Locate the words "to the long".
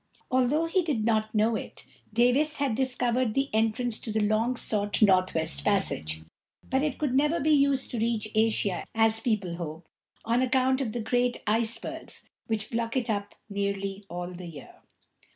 3.99-4.55